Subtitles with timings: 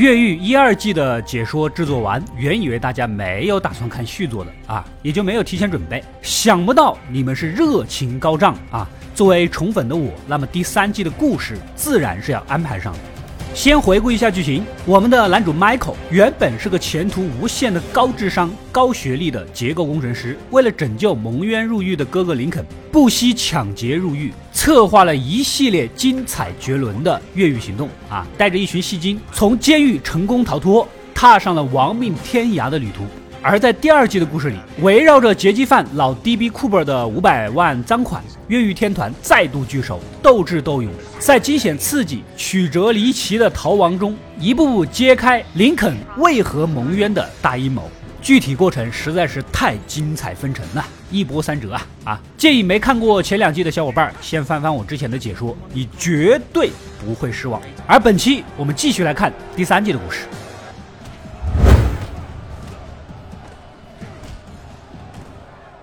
[0.00, 6.02] 越狱一二季的解说制作完，原以为大家没有打算看续作的啊，也就没有提前准备。
[6.22, 8.88] 想不到你们是热情高涨啊！
[9.14, 12.98] 作为宠粉的我，那么第三季的故事自然是要安排上的。
[13.52, 33.04] 先回顾一下剧情，我们的男主 Michael 原本是个前途无限的高智商、高学历的结构工程师，为了拯救蒙冤入狱的哥哥林肯，不惜抢劫入狱，策划了一系列精彩绝伦的越狱行动啊，带着一群戏精从监狱成功逃脱，踏上了亡命天涯的旅途。
[33.42, 47.90] 而在第二季的故事里，围绕着劫机犯老 DB Cooper 的五百万赃款，越狱天团再度聚首，斗智斗勇，在惊险刺激、曲折离奇的逃亡中，一步步揭开林肯为何蒙冤的大阴谋。
[48.20, 52.20] 具体过程实在是太精彩纷呈了，一波三折啊啊！
[52.36, 56.68] 建议没看过前两季的小伙伴先翻翻我之前的解说，你绝对
[57.02, 57.58] 不会失望。
[57.86, 60.26] 而本期我们继续来看第三季的故事。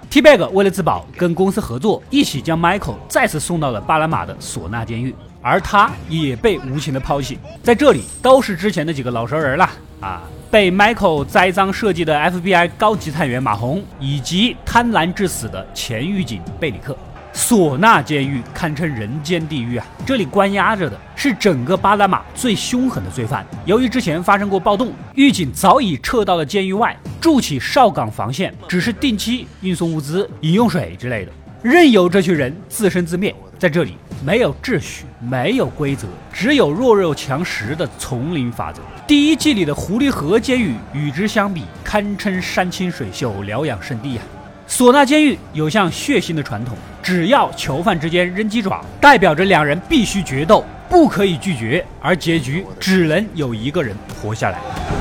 [0.10, 7.38] T-Bag 为了自保，跟公司合作，一起将 Michael 再次送到了巴拿马的索纳监狱，而他也被无情的抛弃。
[7.62, 9.70] 在这里，都是之前的几个老熟人了
[10.00, 10.24] 啊！
[10.50, 16.98] 被 Michael 栽赃设计的 FBI 高级探员马洪，以及贪婪致死的前狱警贝里克。
[17.38, 19.86] 索纳监狱堪称人间地狱啊！
[20.04, 23.46] 这里关押着的是整个巴拿马最凶狠的罪犯。
[23.64, 33.34] 由于之前发生过暴动，狱警早已撤到了监狱外，筑起哨岗防线，只是定期运送物资、饮用水之类的，任由这群人自生自灭。
[33.60, 38.82] 在这里，没有秩序，没有规则，只有弱肉强食的丛林法则。
[39.06, 44.26] 第一季里的狐狸河监狱与之相比，堪称山清水秀、疗养圣地啊！
[44.68, 46.76] 唢呐监狱有项血腥的传统，
[47.08, 54.97] 只要囚犯之间扔鸡爪，代表着两人必须决斗，不可以拒绝，而结局只能有一个人活下来。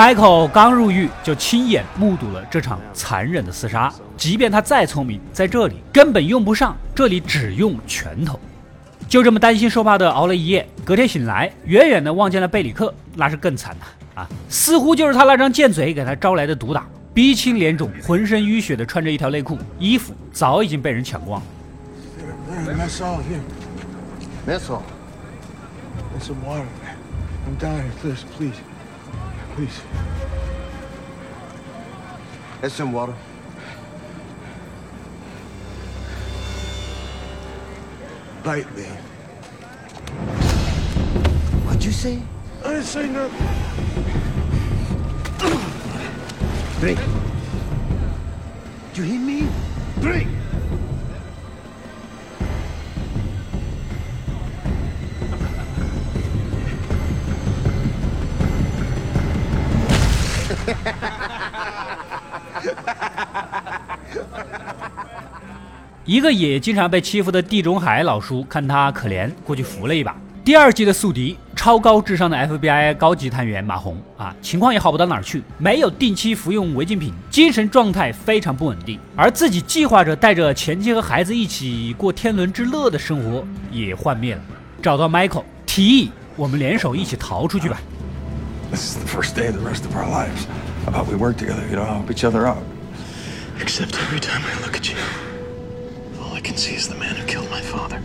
[0.00, 3.92] Michael 刚入狱就亲眼目睹了这场残忍的厮杀。
[4.16, 8.40] 即便他再聪明，在这里根本用不上，这里只用拳头。
[9.06, 14.26] 就这么担心受怕的熬了一夜，隔天醒来，远远的望见了贝里克，那是更惨了啊！
[14.48, 21.42] 似乎就是他那张贱嘴给他招来的毒打，鼻青脸肿，浑身淤血的穿着一条内裤，衣服早已经被人抢光。
[29.60, 29.82] Please.
[32.62, 33.14] Get some water.
[38.42, 38.84] Bite me.
[41.64, 42.22] What'd you say?
[42.64, 43.46] I didn't say nothing.
[46.80, 47.00] Drink.
[48.88, 49.48] Did you hear me?
[50.00, 50.39] Drink!
[66.04, 70.16] 一个也经常被欺负的地中海老叔，看他可怜，过去扶了一把。
[70.42, 84.40] 第二季的宿敌，超高智商的 FBI 高级探员马红啊，情况也好不到哪儿去，没有定期服用违禁品，精神状态非常不稳定，而自己计划着带着前妻和孩子一起过天伦之乐的生活也幻灭了。
[84.82, 87.78] 找到 Michael，提议我们联手一起逃出去吧。
[88.70, 90.46] the first day of the rest of our lives.
[90.86, 92.56] About we work together, you know, help each other out?
[93.60, 94.96] Except every time I look at you,
[96.18, 98.00] all I can see is the man who killed my father.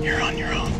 [0.00, 0.70] You're on your own.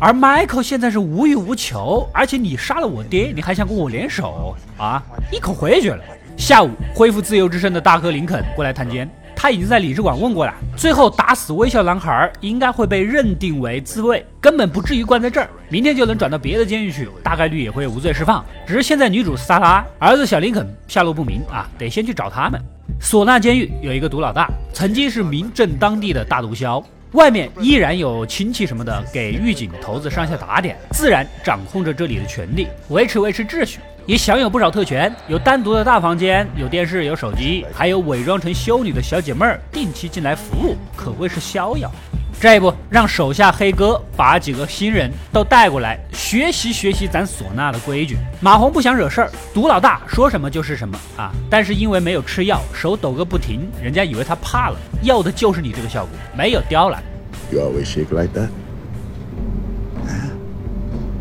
[0.00, 5.02] 而 Michael 现在是无欲无求，而且你杀了我爹，你还想跟我联手啊？
[5.30, 6.04] 一口回绝了。
[6.36, 9.08] 下午，恢复自由之身的大哥林肯过来探监。
[9.36, 18.44] 他已经在理事馆问过了，最后打死微笑男孩应该会被认定为自卫，根本不至于关在这儿，明天就能转到别的监狱去，大概率也会无罪释放。
[18.66, 22.60] 只是现在女主萨拉，儿子小林肯下落不明啊，得先去找他们。
[23.00, 26.82] 唢呐监狱有一个毒老大，曾经是名震当地的大毒枭，
[27.12, 33.80] 外面依然有亲戚什么的给狱警头子上下打点，自然掌控着这里的权力，维持维持秩序。
[34.06, 41.90] 也享有不少特权，有单独的大房间，有电视，有手机，还有伪装成修女的小姐妹儿定期进来服务，可谓是逍遥。
[42.38, 48.18] 这一步让手下黑哥把几个新人都带过来学习学习咱唢呐的规矩。
[48.40, 51.32] 马红不想惹事儿，毒老大说什么就是什么啊！
[51.48, 57.02] 但是因为没有吃药，手抖个不停，人家以为他怕了，要的就是你这个效果，没有刁难。
[57.50, 58.48] You always shake like that.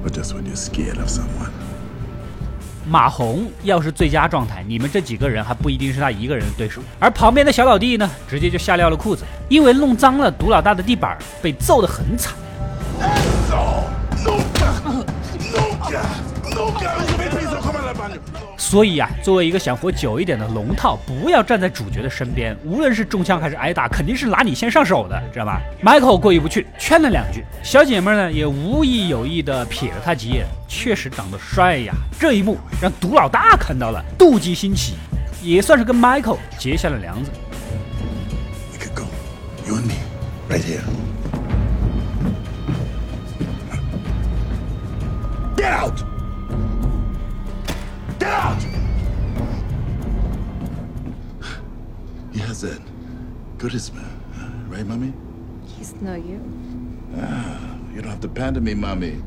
[0.04, 1.63] or just when you're scared of someone?
[2.86, 6.82] 马红要是最佳状态，你们这几个人还不一定是他一个人的对手。
[7.00, 12.34] 而旁边的小老弟呢，直接就吓尿了裤子，因为弄脏了毒老大的地板，被揍得很惨。
[18.64, 31.94] 所以啊，作为一个想活久一点的龙套，不要站在主角的身边，无论是中枪还是挨打，肯定是拿你先上手的，知道吧？Michael 过意不去，劝了两句，小姐妹呢也无意有意的瞥了他几眼，确实长得帅呀。
[32.18, 34.96] 这一幕让毒老大看到了，妒忌心起，
[35.44, 37.30] 也算是跟 Michael 结下了梁子。
[38.72, 39.04] We could go.
[39.68, 39.96] You and me.
[40.50, 40.82] Right here.
[45.58, 46.13] Get out!
[48.24, 48.66] Get out!
[52.32, 52.82] Yes, Ed.
[53.58, 54.66] Good as man.
[54.70, 55.12] Right, mommy?
[55.66, 56.40] He's no you.
[57.18, 59.22] Ah, you don't have to pander me, mommy.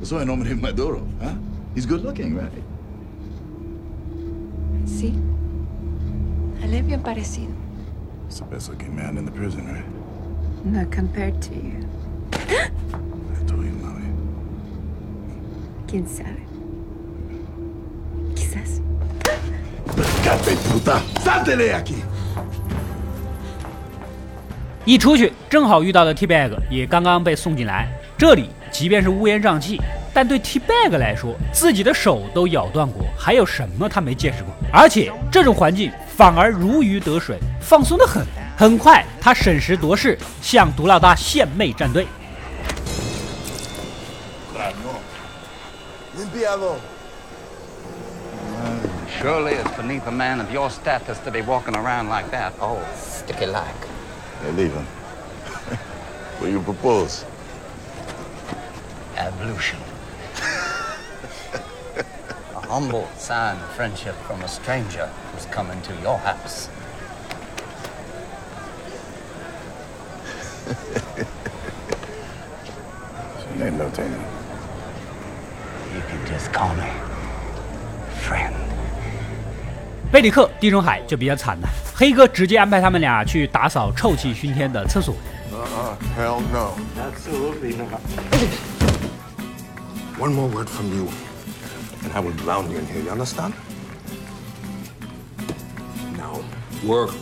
[0.00, 1.34] Eso es nombre Maduro, huh?
[1.74, 2.50] He's good looking, right?
[4.86, 5.12] Sí.
[6.62, 7.54] Él es bien parecido.
[8.28, 10.64] He's the best looking man in the prison, right?
[10.64, 11.86] Not compared to you.
[12.32, 12.70] I
[13.46, 14.08] told you, mommy.
[15.86, 16.55] ¿Quién sabe?
[24.84, 27.88] 一出去，正好遇到了 T Bag，也刚刚被送进来。
[28.18, 29.80] 这里即便是乌烟瘴气，
[30.12, 34.52] 但对 T Bag 来说，自己的手都咬断过，还有什么他没见识过？
[34.72, 38.26] 而且这种环境反而如鱼得水，放松的很。
[38.56, 42.06] 很快，他审时度势，向毒老大献媚站队。
[49.16, 49.22] Limpiado.
[49.22, 52.54] Surely it's beneath a man of your status to be walking around like that.
[52.60, 53.74] Oh, sticky like.
[54.42, 54.84] Hey, leave him.
[56.38, 57.24] what do you propose?
[59.16, 59.78] Ablution.
[62.54, 66.68] a humble sign of friendship from a stranger who's coming to your house.
[73.56, 74.16] She ain't no Tony.
[75.94, 77.05] You can just call me
[80.16, 85.14] 贝里克、地中海就比较惨了，黑哥直接安排他们俩去打扫臭气熏天的厕所。
[85.52, 85.92] Uh-uh.
[86.18, 86.72] Hell no.
[86.96, 88.00] Absolutely not.
[90.18, 91.08] One more word from you,
[92.02, 93.04] and I will drown you in here.
[93.04, 93.52] You understand?
[96.16, 96.40] Now,
[96.82, 97.12] work.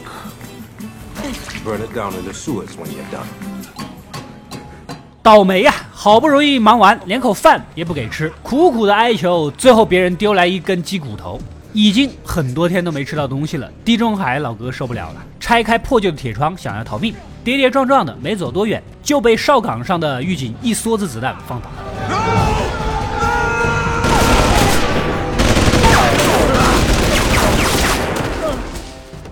[1.64, 3.26] Burn it down in the sewers when you're done.
[5.20, 11.41] 倒霉呀、好不容易忙完，连口饭也不给吃，苦苦的哀求，最后别人丢来一根鸡骨头，
[11.74, 13.68] 已经很多天都没吃到东西了。
[13.84, 17.12] 地中海老哥受不了了，拆开破旧的铁窗，想要逃命，
[17.42, 21.76] 跌跌撞撞的没走多远，就被哨岗上的狱警一梭子子弹放倒了。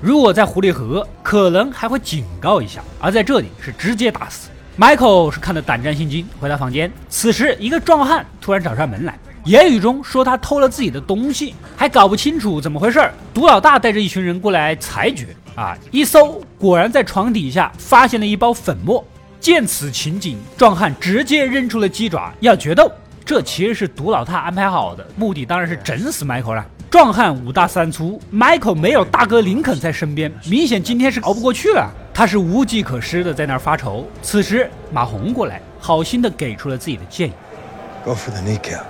[0.00, 4.50] 如果在狐狸河，可能还会警告一下，而在这里是直接打死。
[4.76, 6.90] Michael 是看得胆战心惊，回到房间。
[7.08, 13.12] 此时，一个壮汉突然找上门来，言语中说他偷了自己的东西，还搞不清楚怎么回事儿。
[13.34, 19.04] 毒老大带着一群人过来裁决啊，一搜果然在床底下发现了一包粉末。
[19.40, 22.90] 见此情景，壮汉直接扔出了鸡爪，要决斗。
[23.24, 26.66] 这其实是毒老大安排好的，目的当然是整死 Michael 了。
[26.88, 31.90] 壮汉五大三粗，Michael 没有大哥林肯在身边，明显今天是熬不过去了。
[32.14, 34.06] 他是无计可施的在那儿发愁。
[34.22, 37.32] 此时马红过来，好心的给出了自己的建议。
[38.04, 38.82] Go for the kneecap.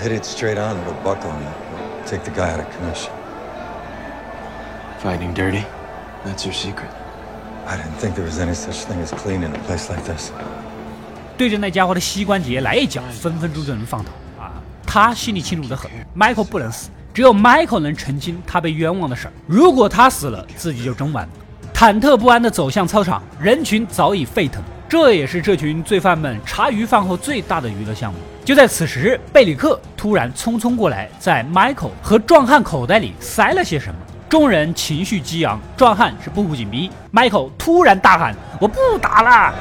[0.00, 1.46] Hit it straight on, it'll buckle and
[2.06, 3.12] take the guy out of commission.
[5.02, 5.64] Fighting dirty?
[6.24, 6.90] That's your secret.
[7.66, 10.30] I didn't think there was any such thing as clean in a place like this.
[11.36, 14.52] 对着那家伙的膝关节来一脚，分分钟就能放倒啊！
[14.86, 19.32] 他心里清楚的很，Michael 不能死，只有 Michael 能澄清他被冤枉的事儿。
[19.46, 21.32] 如果他死了，自己就真完了。
[21.72, 24.62] 忐忑不安地走向操场，人群早已沸腾。
[24.86, 28.18] 这也是这群罪犯们茶余饭后最大的娱乐项目。
[28.50, 33.94] 就在此时，贝里克突然匆匆过来，在 Michael 和壮汉口袋里塞了些什么。
[34.28, 36.90] 众人情绪激昂，壮汉是步步紧逼。
[37.12, 39.54] Michael 突然大喊：“我不打了！”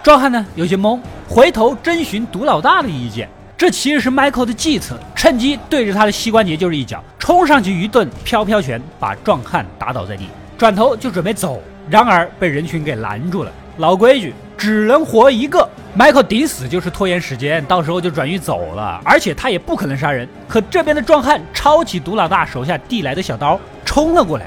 [0.00, 3.28] 壮汉呢有些懵，回头征询毒老大的意见。
[3.56, 11.60] 这其实是 Michael 的计策，趁机对着他的膝关节就是一脚，冲上去一顿飘飘拳，把壮汉打倒在地，转头就准备走，
[11.90, 13.50] 然而被人群给拦住了。
[13.78, 15.68] 老规矩，只能活一个。
[15.96, 19.00] Michael 顶死就是拖延时间，到时候就转移走了。
[19.04, 20.28] 而且他也不可能杀人。
[20.48, 24.46] 可这边的壮汉抄起毒老大手下递来的小刀冲了过来。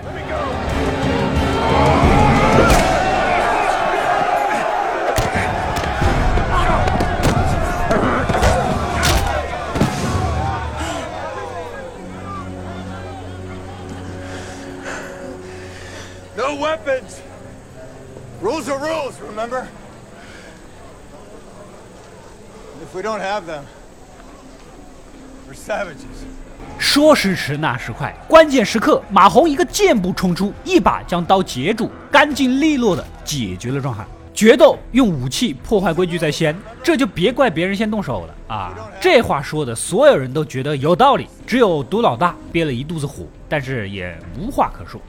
[16.36, 17.31] No weapons.
[18.41, 19.67] Rules are rules, remember?
[22.81, 23.62] If we don't have them,
[25.48, 26.25] we're savages.
[26.79, 34.07] 说时迟，那时快，关键时刻，马红一个箭步冲出，一把将刀截住，干净利落的解决了壮汉。
[34.33, 38.74] 决斗用武器破坏规矩在先，这就别怪别人先动手了啊！
[39.00, 45.00] 这话说的，所有人都觉得有道理，只有毒老大憋了一肚子火，但是也无话可说。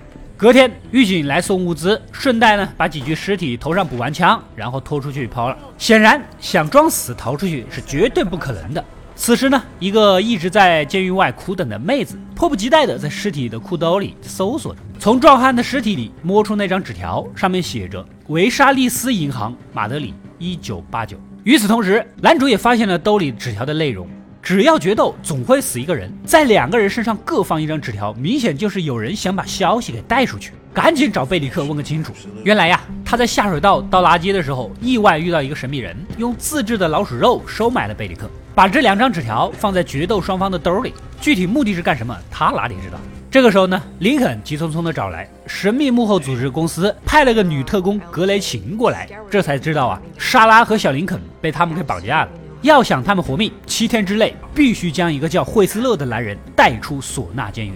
[0.43, 5.57] 隔天，狱警来送物资，顺带呢把几具尸体头上补完枪，然后拖出去抛了。
[5.79, 8.85] 显然，想装死逃出去是绝对不可能的。
[9.15, 21.17] 此时呢，一个一直在监狱外苦等的妹子，迫不及待地在尸体的裤兜里搜索着，从壮汉的尸体里摸出那张纸条，上面写着“维沙利斯银行，马德里，一九八九”。
[21.45, 24.09] 与此同时，男主也发现了兜里纸条的内容：
[24.43, 30.53] 只要决斗，总会死一个人，在两个人身上各放一张纸条，明显就是有人想把消息给带出去。
[30.75, 32.13] 赶紧找贝里克问个清楚。
[32.43, 38.29] 原来呀，他在下水道倒垃圾的时候，意外遇到一个神秘人，用自制的老鼠肉收买了贝里克。
[38.53, 42.17] 把这两张纸条放在决斗双方的兜里，具体目的是干什么？
[42.29, 42.99] 他哪里知道？
[43.31, 52.29] 这个时候呢，林肯急匆匆的找来神秘幕后组织公司派了个女特工格雷琴过来，这才知道啊，莎拉和小林肯被他们给绑架了。
[52.63, 57.73] 要想他们活命，七天之内必须将一个叫惠斯勒的男人带出唢呐监狱。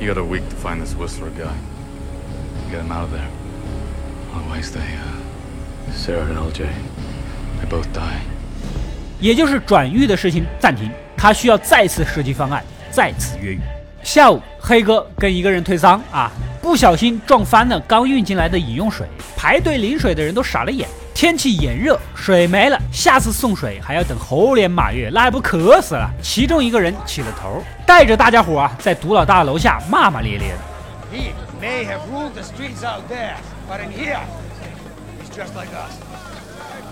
[0.00, 1.50] You got a week to find this Whistler guy.
[2.70, 3.26] Get him out of there.
[4.32, 6.66] Otherwise, they, uh, Sarah and LJ,
[7.60, 8.20] they both die.
[9.18, 13.60] 也就是转狱的事情暂停，他需要再次设计方案，再次越狱。
[14.06, 16.30] 下午，黑哥跟一个人推搡啊，
[16.62, 19.04] 不小心撞翻了刚运进来的饮用水，
[19.36, 20.88] 排队领水的人都傻了眼。
[21.12, 26.08] 天气炎热，水没了，下次送水还要等猴年马月，那还不渴死了？
[26.22, 30.58] 其中一个人起了头，带着大家伙啊，在毒老大楼下骂骂咧咧的。
[31.12, 33.34] He may have ruled the streets out there,
[33.68, 34.20] but in here,
[35.20, 35.98] he's just like us.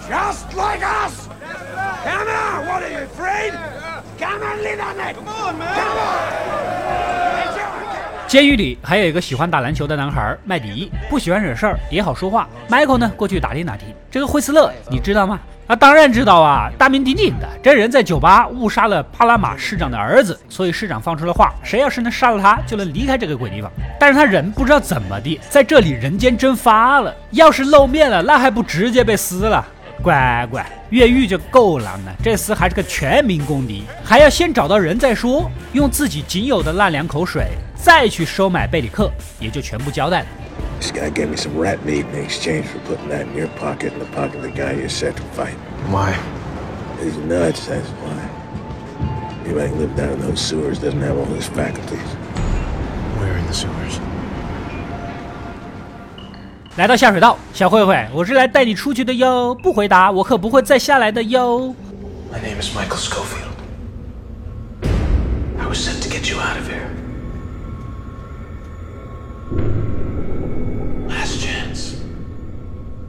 [0.06, 1.28] Just like us!
[2.04, 2.66] Come on!
[2.66, 3.54] What are you afraid?
[4.18, 5.16] Come on, lean on it!
[5.16, 5.74] Come on, man!
[5.74, 6.44] Come on!
[8.26, 12.46] 监狱里还有一个喜欢打篮球的男孩麦迪，不喜欢惹事儿，也好说话。
[12.68, 15.40] Michael 呢，过去打听打听，这个惠斯勒你知道吗？
[15.68, 17.48] 啊，当然知道啊，大名鼎鼎的。
[17.62, 23.70] 这人在酒吧误杀了帕拉马市长的儿子，所以市长放出了话，谁要是能杀了他，就能离开这个鬼地方。
[23.98, 27.14] 但是他人不知道怎么的，在这里人间蒸发了。
[27.30, 29.64] 要是露面了，那还不直接被撕了？
[30.04, 35.50] 乖乖，越狱就够难了，这厮还是个全民公敌，还要先找到人再说。
[35.72, 40.26] 用自己仅有的那两口水，再去收买贝里克，也就全部交代了。
[40.78, 43.98] This guy gave me some rat meat in exchange for putting that in your pocket and
[43.98, 45.56] the pocket of the guy you set to fight.
[45.90, 46.12] Why?
[47.02, 48.12] He's nuts, that's why.
[49.46, 52.14] Anybody who lived down in those sewers doesn't have all his faculties.
[53.18, 53.98] Where in the sewers?
[56.76, 61.72] 来到下水道，小慧慧，我是来带你出去的哟，不回答我可不会再下来的哟。
[62.32, 63.54] My name is Michael Schofield.
[65.56, 66.90] I was sent to get you out of here.
[71.08, 71.94] Last chance.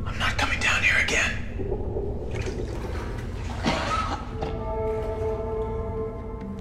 [0.05, 1.31] I'm not coming down here again.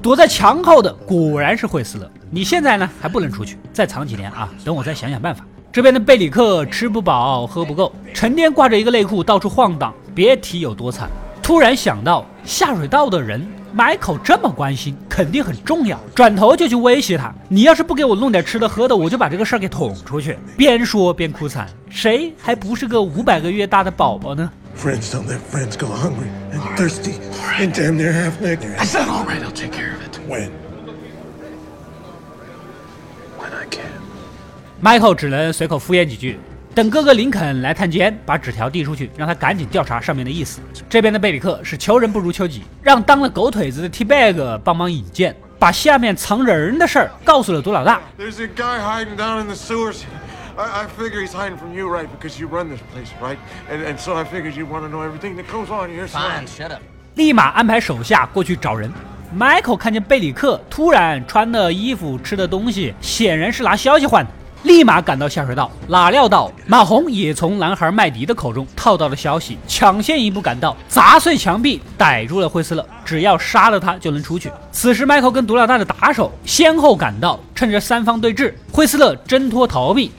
[0.01, 2.11] 躲在墙后的果然是惠斯勒。
[2.31, 5.45] 你现在呢还不能出去，再藏几年啊，等我再想想办法。
[5.75, 11.11] 这边的贝里克吃不饱喝不够，成天挂着一个内裤到处晃荡，别提有多惨。
[11.43, 13.45] 突然想到下水道的人
[13.77, 24.49] ，Michael 这么关心，肯定很重要，转头就去威胁他：“你要是不给我弄点吃的喝的，我就把这个事儿给捅出去。”边说边哭惨，谁还不是个五百个月大的宝宝呢
[24.81, 27.15] ？Friends don't let friends go hungry and thirsty
[27.59, 28.77] and damn near half naked.
[29.09, 30.51] All right, I'll take care of it When?
[33.41, 34.04] when I can.
[34.85, 36.39] Michael 只能随口敷衍几句，
[36.75, 40.61] 等哥哥林肯来探监，把纸条递出去，让他赶紧调查上面的意思。
[40.91, 47.99] 这边的贝里克是求人不如求己，让当了狗腿子的 T Bag 帮忙引荐，把下面藏人的事儿告诉了毒老大。
[48.19, 50.03] There's a guy hiding down in the sewers.
[50.55, 52.07] I, I figure he's hiding from you, right?
[52.07, 53.39] Because you run this place, right?
[53.73, 56.07] And, and so I figured you'd want to know everything that goes on here.
[56.07, 56.83] Fine, shut up.
[57.15, 58.93] 立马安排手下过去找人。
[59.35, 64.31] Michael 看见贝里克突然穿的衣服、吃的东西，显然是拿消息换的，
[64.65, 65.71] 立马赶到下水道。
[65.89, 72.85] 哪料到马红也从男孩麦迪的口中套到了消息，抢先一步赶到，砸碎墙壁，逮住了惠斯勒。
[73.05, 74.51] 只要杀了他就能出去。
[74.73, 80.11] 此时麦克跟毒老大的打手先后赶到，趁着三方对峙，惠斯勒挣脱逃避。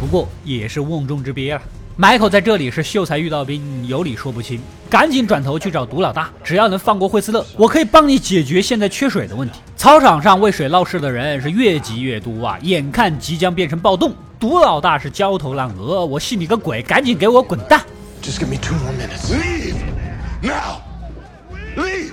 [0.00, 1.60] 不过也是瓮中之鳖了。
[2.00, 6.30] Michael 在这里是秀才遇到兵，有理说不清，赶紧转头去找毒老大。
[6.44, 9.58] 只要能放过惠斯勒，我可以帮你解决现在缺水的问题。
[9.76, 14.14] 操场上为水闹事的人是越积越多啊，眼看即将变成暴动。
[14.38, 16.80] 毒老大是焦头烂额，我信你个鬼！
[16.82, 17.80] 赶紧给我滚蛋
[18.22, 19.34] ！Just give me two more minutes.
[19.34, 19.74] Leave
[20.40, 20.78] now.
[21.76, 22.12] Leave.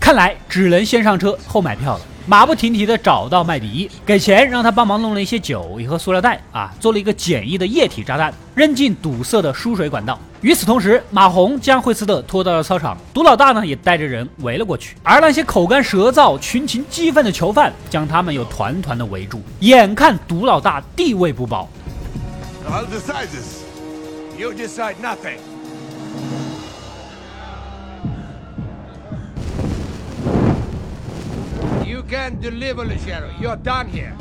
[0.00, 2.00] 看来只能先上车后买票了。
[2.30, 10.16] 马不停蹄地找到麦迪，给钱让他帮忙弄了一些酒，一盒塑料袋啊，做了一个简易的液体炸弹，扔进堵塞的输水管道。
[10.40, 14.94] 与此同时，马红将惠斯特拖到了操场，毒老大呢也带着人围了过去。
[15.02, 21.68] 而那些口干舌燥、群情激愤的囚犯将他们又团团的围住，眼看毒老大地位不保。
[22.70, 23.64] I'll decide this.
[24.38, 25.40] You decide nothing.
[32.10, 33.30] Can't deliver, Lucero.
[33.40, 34.12] You're done here.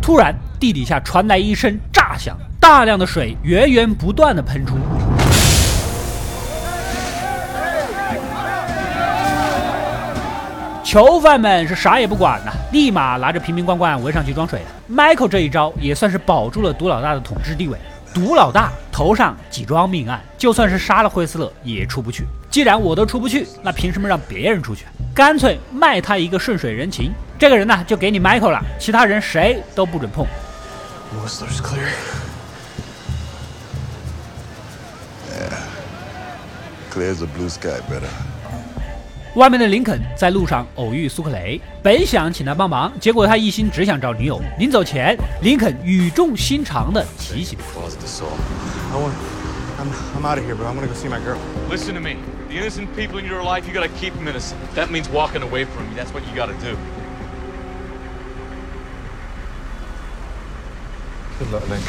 [0.00, 4.78] 突然，地底下传来一声炸响，大量的水源源不断的喷出。
[10.82, 14.62] 囚犯们是啥也不管呐，立马拿着瓶瓶罐罐围上去装水。
[14.90, 17.76] Michael 这一招也算是保住了毒老大的统治地位。
[18.14, 22.24] 毒老大头上几桩命案，就算是杀了惠斯勒也出不去。
[22.50, 24.86] 既然我都出不去，那凭什么让别人出去？
[25.14, 27.12] 干脆卖他一个顺水人情。
[27.38, 30.26] 这个人呢，就给你 Michael 了，其他人谁都不准碰。
[31.28, 31.92] Clear.
[35.30, 35.60] Yeah.
[36.92, 38.10] Clear as a blue sky, better.
[39.37, 44.41] 外面的林肯在路上偶遇苏克雷，本想请他帮忙，结果他一心只想找女友。
[44.59, 48.29] 临走前，林肯语重心长地提醒 Closet the soul.
[48.91, 49.13] I want.
[49.79, 51.37] I'm, I'm out of here, but I want to go see my girl.
[51.69, 52.17] Listen to me.
[52.47, 54.59] The innocent people in your life, you gotta keep them innocent.
[54.75, 55.95] That means walking away from me.
[55.95, 56.77] That's what you gotta do.
[61.39, 61.83] Good luck, Link.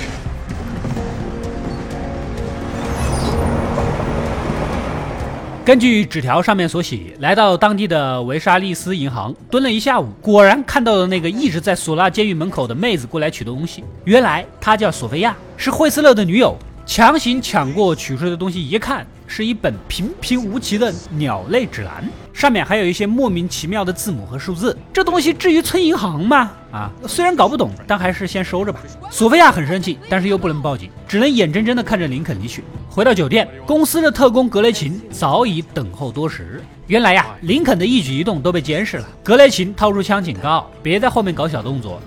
[5.69, 13.83] 根据纸条上面所写，来到当地的维沙利斯银行蹲了一下午，果然看到了那个一直在索拉监狱门口的妹子过来取东西。
[14.03, 16.57] 原来她叫索菲亚，是惠斯勒的女友。
[16.89, 24.75] 强行抢过取出的东西，一看是一本平平无奇的鸟类指南，上面还有一些莫名其妙的字母和数字。
[24.91, 26.51] 这东西至于存银行吗？
[26.71, 28.79] 啊，虽然搞不懂，但还是先收着吧。
[29.11, 32.63] 索菲亚很生气，但是又不能报警，只能眼睁睁地看着林肯离去。
[32.89, 36.59] 回到酒店，公司的特工格雷琴早已等候多时。
[36.87, 39.07] 原来呀，林肯的一举一动都被监视了。
[39.23, 42.01] 格雷琴掏出枪警告：“别在后面搞小动作。”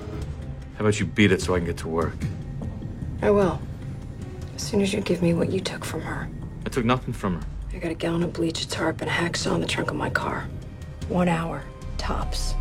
[0.77, 2.15] How about you beat it so I get to work?
[3.21, 3.59] I will.
[4.62, 6.28] As soon as you give me what you took from her.
[6.66, 7.42] I took nothing from her.
[7.74, 9.96] I got a gallon of bleach, a tarp, and a hacksaw in the trunk of
[9.96, 10.48] my car.
[11.10, 11.62] One hour,
[11.98, 12.56] tops.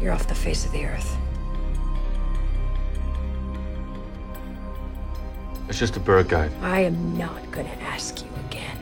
[0.00, 1.16] You're off the face of the earth.
[5.68, 6.50] It's just a bird guide.
[6.62, 8.76] I am not gonna ask you again.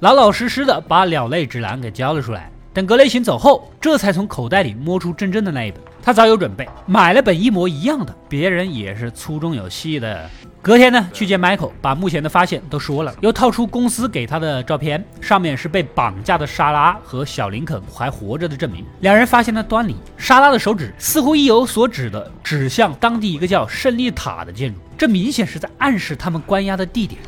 [0.00, 2.50] 老老实实的把鸟类指南给交了出来。
[2.72, 5.80] 等格雷琴走后，这才从口袋里摸出真正的那一本。
[6.05, 8.13] 他早有准备，买了本一模一样的。
[8.27, 10.29] 别人也是粗中有细的。
[10.61, 18.85] 隔天呢，去见 Michael，把目前的发现都说了，又套出公司给他的照片，上面是被绑架的莎拉和小林肯还活着的证明。
[18.99, 27.21] 两人发现了端倪，莎拉的手指似乎意有所指的指向当地一个叫胜利塔的建筑，这明显是在暗示他们关押的地点。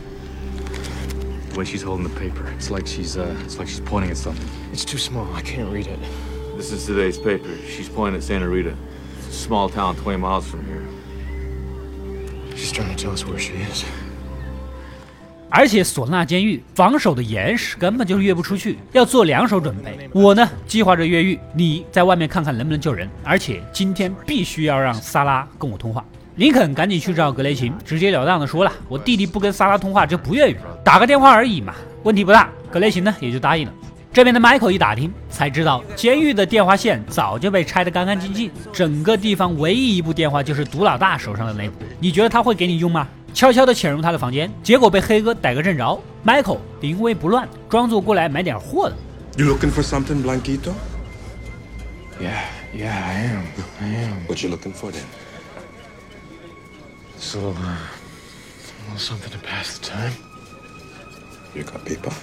[1.51, 4.17] The way she's holding the paper, it's like she's uh, it's like she's pointing at
[4.17, 4.43] something.
[4.73, 5.27] It's too small.
[5.33, 5.99] I can't read it.
[6.65, 7.47] This is today's paper.
[7.67, 8.73] She's pointing at Santa Rita.
[9.19, 10.81] It's a small town 20 miles from here.
[12.55, 13.83] She's trying to tell us where she is.
[15.47, 20.09] 而且唢呐监狱防守的严实，根本就越不出去，要做两手准备。
[20.11, 23.07] 我呢，计划着越狱，你在外面看看能不能救人。
[23.23, 26.03] 而且今天必须要让萨拉跟我通话。
[26.37, 33.73] 林肯赶紧去找格雷琴，直截了当的说了：“我弟弟不跟萨拉通话就不越狱，打个电话而已嘛，问题不大。”格雷琴呢也就答应了。
[34.15, 41.75] 这边的 Michael 一打听，才知道监狱的电话线早就被拆得干干净净，整个地方唯一一部电话就是毒老大手上的那部。
[41.99, 43.05] 你觉得他会给你用吗？
[43.33, 46.01] 悄悄地潜入他的房间，结果被黑哥逮个正着。
[46.25, 48.95] Michael 临危不乱，装作过来买点货的。
[49.35, 50.71] You looking for something, Blanquito?
[52.21, 52.41] Yeah,
[52.73, 53.43] yeah, I am.
[53.81, 54.25] I am.
[54.29, 55.03] What you looking for then?
[57.19, 57.51] Uh,
[58.87, 60.13] little something to pass the time.
[61.53, 62.13] You got paper?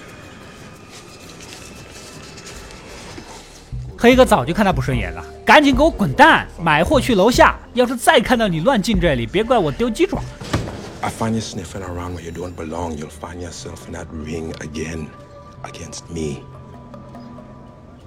[4.02, 6.44] 黑哥早就看他不顺眼了，赶紧给我滚蛋！
[6.60, 10.18] 买货去楼下，要是再看到你乱进这里，别怪我丢鸡爪。
[11.02, 12.96] I find you sniffing around where you don't belong.
[12.96, 15.06] You'll find yourself in that ring again
[15.62, 16.42] against me.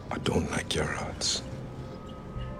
[0.10, 1.38] I don't like your odds.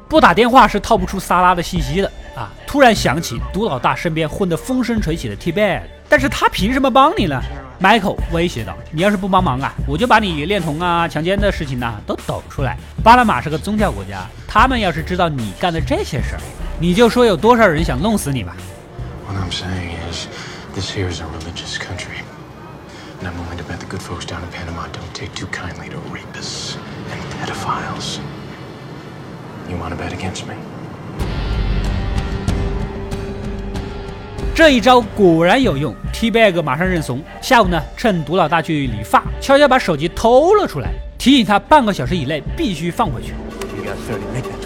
[0.08, 2.54] 不打电话是套不出萨拉的信息的啊！
[2.65, 7.38] 突然想起毒老大身边混得风生水起的 T Bag，但是他凭什么帮你呢
[7.81, 12.77] ？Michael 威胁道：“你要是不帮忙啊，我就把你恋童啊、强奸的事情呢都抖出来。
[13.03, 16.41] 巴拿马是个宗教国家，他们要是知道你干的这些事儿，
[16.79, 18.55] 你就说有多少人想弄死你吧。”
[19.27, 20.27] What I'm saying is,
[20.73, 22.23] this here is a religious country.
[23.21, 25.89] And I'm willing to bet the good folks down in Panama don't take too kindly
[25.89, 26.75] to rapists
[27.11, 28.19] and pedophiles.
[29.69, 30.55] You want to bet against me?
[34.53, 37.21] 这一招果然有用，T Bag 马上认怂。
[37.41, 43.34] 下午呢，趁毒老大去理发，悄悄把手机偷了出来，提醒他半个小时以内必须放回去。
[43.75, 44.19] You got that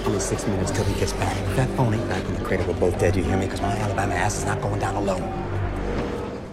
[0.05, 1.33] 26 minutes till he gets back.
[1.57, 3.17] That phone ain't back in the crater, we're both dead.
[3.17, 3.47] You hear me?
[3.47, 5.21] Because my Alabama ass is not going down alone.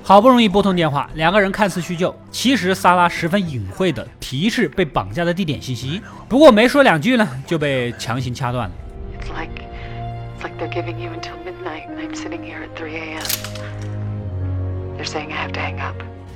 [0.03, 6.01] 好不容易拨通电话，两个人看似叙旧，其实萨拉十分隐晦的提示被绑架的地点信息。
[6.29, 8.75] 不过没说两句呢，就被强行掐断了。
[9.21, 9.51] It's like,
[10.39, 10.57] it's like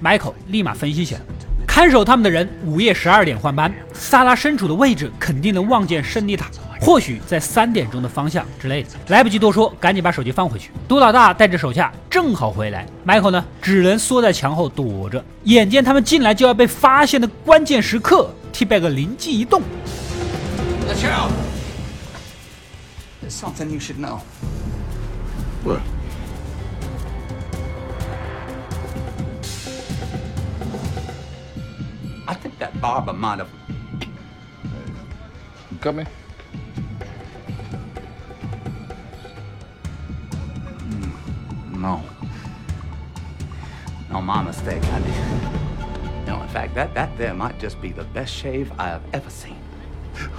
[0.02, 1.20] Michael 立马分析起来，
[1.66, 6.46] 看守他们的人午夜十二点换班，萨拉身处的位置肯定能望见胜利塔。
[6.80, 10.70] 或许在三点钟的方向之类的，来不及多说，赶紧把手机放回去。
[10.88, 15.22] 杜老大带着手下正好回来，Michael 呢只能缩在墙后躲着。
[15.44, 19.60] 眼见他们进来就要被发现的关键时刻，T-Bag 灵机一动
[20.88, 21.30] ，Let's go.
[23.22, 24.20] There's something you should know.
[25.62, 25.80] What?
[32.59, 33.49] that barber might have.
[35.71, 36.05] You cut me?
[41.71, 42.01] No.
[44.09, 44.83] No, my mistake.
[44.83, 46.27] I did.
[46.27, 49.29] No, in fact, that, that there might just be the best shave I have ever
[49.29, 49.57] seen.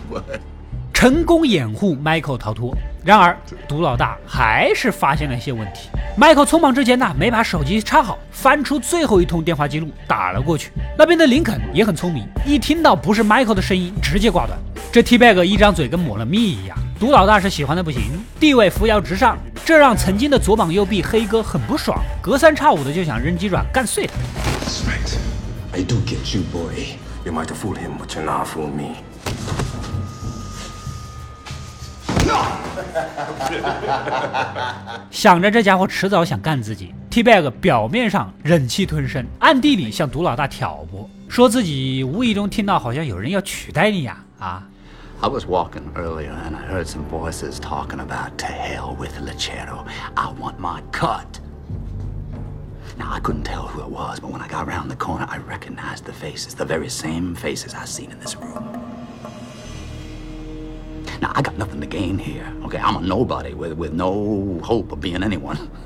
[0.08, 0.40] What?
[0.92, 2.74] 成功掩护 Michael 逃脱。
[3.03, 3.35] 然而，
[3.67, 5.89] 毒老大还是发现了一些问题。
[6.15, 10.71] Michael 匆忙之前呢，没把手机插好，翻出最后一通电话记录打了过去。
[10.95, 14.55] 那边的林肯也很聪明，一听到不是 Michael 的声音，直接挂断。
[14.91, 18.03] 这 T-Bag 一张嘴跟抹了蜜一样，毒老大是喜欢的不行，
[18.39, 19.35] 地位扶摇直上，
[19.65, 24.13] 这让曾经的左膀右臂黑哥很不爽，隔三差五的就想扔鸡爪干碎他。
[35.09, 44.67] 想着这家伙迟早想干自己，T-Bag 表面上忍气吞声，暗地里向毒老大挑拨，说自己无意中听到好像有人要取代你呀啊
[45.21, 49.85] ！I was walking earlier and I heard some voices talking about to hell with Lechero.
[50.15, 51.39] I want my cut.
[52.97, 55.37] Now, I couldn't tell who it was, but when I got around the corner, I
[55.37, 58.67] recognized the faces, the very same faces I've seen in this room.
[61.20, 62.78] Now, I got nothing to gain here, okay?
[62.78, 65.58] I'm a nobody with, with no hope of being anyone.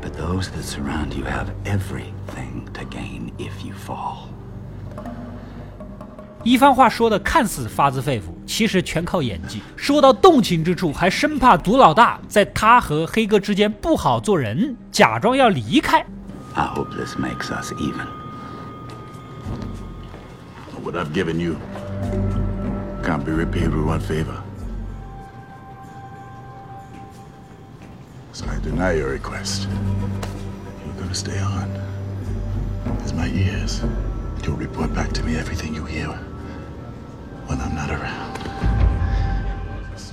[0.00, 4.28] but those that surround you have everything to gain if you fall.
[6.42, 9.60] 一番话说的看似发自肺腑，其实全靠演技。
[9.76, 16.04] 说到动情之处，还生怕毒老大在他和黑哥之间不好做人，假装要离开。
[16.54, 18.06] I hope this makes us even.
[20.82, 21.56] What I've given you
[23.05, 24.41] can't be repaid with one favor.
[28.33, 29.67] So I deny your request.
[30.83, 31.69] You're gonna stay on.
[33.03, 33.83] As my ears.
[34.43, 36.07] You'll report back to me everything you hear
[37.45, 38.34] when I'm not around.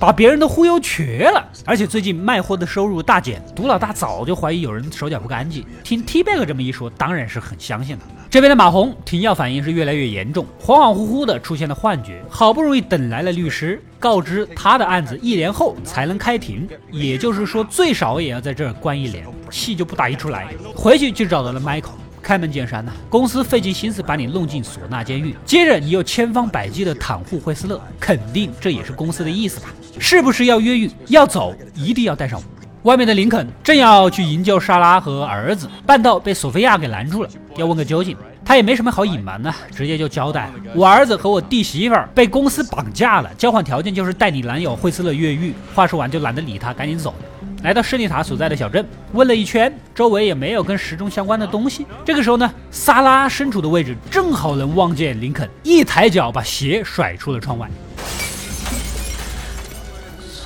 [0.03, 5.65] 把别人都忽悠瘸了，而且最近卖货的收入大减，毒老大早就怀疑有人手脚不干净。
[5.81, 8.01] 听 T-Bag 这么一说，当然是很相信了。
[8.29, 12.21] 这边的马红停药反应是越来越严重，恍恍惚惚的出现了幻觉。
[12.29, 20.49] 好不容易等来了律师，告知他的案子一年后才能开庭，也就是说最少也要在这儿关一年，气就不打一处来。
[20.75, 21.91] 回去就找到了 Michael。
[22.21, 29.67] 开门见山呐、公司费尽心思把你弄进唢呐监狱，接着你又千方百计的袒护惠斯勒，肯定这也是公司的意思吧？
[29.99, 30.89] 是不是要越狱？
[31.07, 32.45] 要走一定要带上我。
[32.89, 38.17] 外面的林肯正要去营救莎拉和儿子，半道被索菲亚给拦住了，要问个究竟。
[38.45, 45.53] 他也没什么好隐瞒的，直接就交代我儿子和我弟媳妇儿被公司绑架了，交换条件就是带你男友惠斯勒越狱。
[45.73, 47.15] 话说完就懒得理他，赶紧走。
[47.63, 51.85] 来到胜利塔所在的小镇，问了一圈，周围也没有跟时钟相关的东西。
[52.03, 57.69] 这个时候呢，萨拉身处的位置正好能望见林肯，一抬脚把鞋甩出了窗外。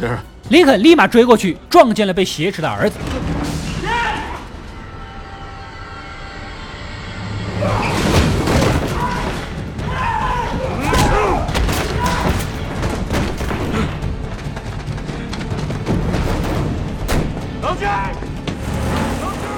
[0.06, 0.18] 是。
[0.50, 2.98] 林肯立马追过去，撞见了被挟持的儿子。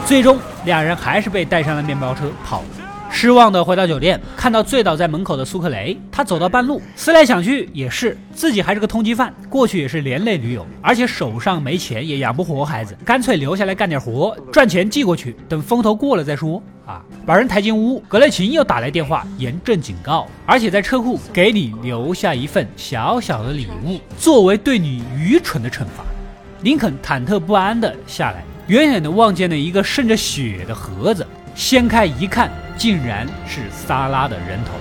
[0.07, 2.88] 最终，两人还是被带上了面包车跑了。
[3.21, 16.63] 失望的回到酒店，看到醉倒在门口的苏克雷，他走到半路，思来想去，也是自己还是个通缉犯，过去也是连累女友，而且手上没钱，也养不活孩子，干脆留下来干点活，赚钱寄过去，等风头过了再说。
[16.85, 17.03] 啊！
[17.25, 26.05] 把人抬进屋，格雷琴又打来电话，严正警告，而且在车库给你留下一份小小的礼物，作为对你愚蠢的惩罚。
[26.61, 32.51] 林肯忐忑不安地下来，远远地望见了一个渗着血的盒子，掀开一看。
[32.77, 34.71] 竟然是萨拉的人头。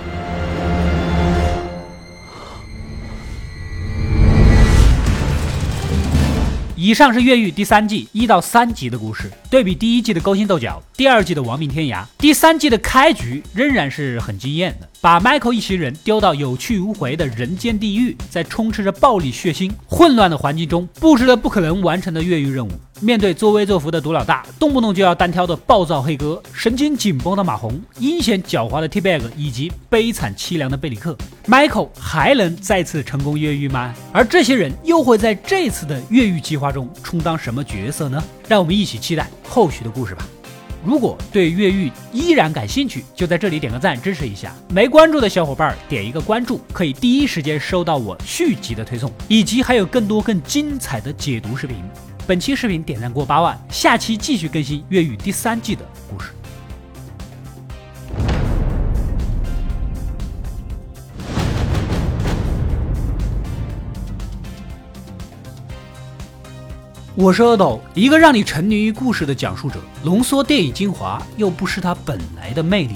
[6.77, 14.87] 以上是《越狱》第三季一到三集的故事，对比第一季的勾心斗角，第二季的亡命天涯，第三季的开局仍然是很惊艳的。
[15.01, 22.71] 把 Michael 一行人丢到有去无回的人间地狱，在充斥着暴力、血腥、混乱的环境中，布置了不可能完成的越狱任务。
[23.01, 33.93] 面对作威作福的毒老大，动不动就要单挑的暴躁黑哥，神经紧绷的马红，阴险狡猾的 T-Bag，以及悲惨凄凉的贝里克，Michael 还能再次成功越狱吗？
[34.11, 38.21] 而这些人又会在这次的越狱计划中充当什么角色呢？
[38.47, 40.27] 让我们一起期待后续的故事吧。
[40.83, 44.53] 如果对越狱依然感兴趣，就在这里点个赞支持一下。
[44.69, 51.77] 没关注的小伙伴点一个关注，可以第一时间收到我续集的推送，以及还有更多更精彩的解读视频。
[52.29, 56.29] 本期视频点赞过八万，下期继续更新越狱第三季的故事。
[67.15, 72.95] 我是阿斗，一个让你沉迷于故事的讲述者，浓缩电影精华，又不失它本来的魅力。